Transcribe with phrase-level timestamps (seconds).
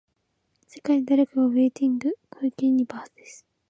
[0.67, 3.45] 世界で誰かがウェイティング、小池ユニバースです。